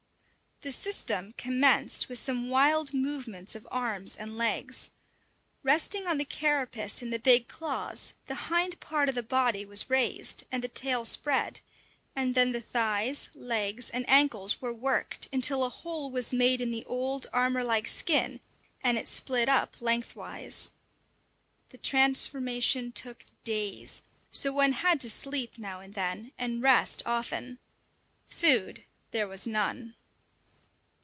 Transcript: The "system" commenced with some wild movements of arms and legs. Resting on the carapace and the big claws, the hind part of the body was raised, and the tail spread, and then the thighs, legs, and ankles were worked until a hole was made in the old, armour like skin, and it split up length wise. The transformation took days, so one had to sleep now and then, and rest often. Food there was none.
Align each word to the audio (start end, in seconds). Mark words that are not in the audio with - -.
The 0.63 0.71
"system" 0.71 1.33
commenced 1.39 2.07
with 2.07 2.19
some 2.19 2.47
wild 2.47 2.93
movements 2.93 3.55
of 3.55 3.67
arms 3.71 4.15
and 4.15 4.37
legs. 4.37 4.91
Resting 5.63 6.05
on 6.05 6.19
the 6.19 6.23
carapace 6.25 7.01
and 7.01 7.11
the 7.11 7.17
big 7.17 7.47
claws, 7.47 8.13
the 8.27 8.35
hind 8.45 8.79
part 8.79 9.09
of 9.09 9.15
the 9.15 9.23
body 9.23 9.65
was 9.65 9.89
raised, 9.89 10.43
and 10.51 10.63
the 10.63 10.67
tail 10.67 11.03
spread, 11.03 11.61
and 12.15 12.35
then 12.35 12.51
the 12.51 12.61
thighs, 12.61 13.27
legs, 13.33 13.89
and 13.89 14.07
ankles 14.07 14.61
were 14.61 14.71
worked 14.71 15.27
until 15.33 15.63
a 15.63 15.69
hole 15.69 16.11
was 16.11 16.31
made 16.31 16.61
in 16.61 16.69
the 16.69 16.85
old, 16.85 17.25
armour 17.33 17.63
like 17.63 17.87
skin, 17.87 18.39
and 18.83 18.99
it 18.99 19.07
split 19.07 19.49
up 19.49 19.81
length 19.81 20.15
wise. 20.15 20.69
The 21.69 21.79
transformation 21.79 22.91
took 22.91 23.25
days, 23.43 24.03
so 24.29 24.53
one 24.53 24.73
had 24.73 25.01
to 25.01 25.09
sleep 25.09 25.57
now 25.57 25.79
and 25.79 25.95
then, 25.95 26.33
and 26.37 26.61
rest 26.61 27.01
often. 27.03 27.57
Food 28.27 28.83
there 29.09 29.27
was 29.27 29.47
none. 29.47 29.95